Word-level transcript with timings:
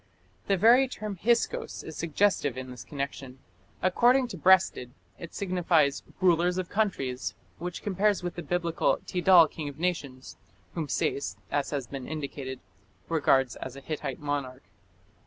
The 0.47 0.57
very 0.57 0.87
term 0.87 1.15
Hyksos 1.17 1.83
is 1.83 1.95
suggestive 1.95 2.57
in 2.57 2.71
this 2.71 2.83
connection. 2.83 3.37
According 3.83 4.29
to 4.29 4.35
Breasted 4.37 4.89
it 5.19 5.35
signifies 5.35 6.01
"rulers 6.19 6.57
of 6.57 6.69
countries", 6.71 7.35
which 7.59 7.83
compares 7.83 8.23
with 8.23 8.33
the 8.33 8.41
Biblical 8.41 8.97
"Tidal 9.05 9.47
king 9.47 9.69
of 9.69 9.77
nations", 9.77 10.37
whom 10.73 10.89
Sayce, 10.89 11.37
as 11.51 11.69
has 11.69 11.85
been 11.85 12.07
indicated, 12.07 12.61
regards 13.09 13.55
as 13.57 13.75
a 13.75 13.79
Hittite 13.79 14.19
monarch. 14.19 14.63